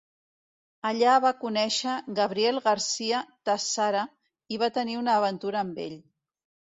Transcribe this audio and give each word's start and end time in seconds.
Allí 0.91 1.11
va 1.25 1.31
conèixer 1.41 1.97
Gabriel 2.19 2.57
García 2.69 3.21
Tassara 3.51 4.07
i 4.57 4.61
va 4.63 4.71
tenir 4.79 4.97
una 5.03 5.19
aventura 5.21 5.61
amb 5.63 5.83
ell. 5.89 5.95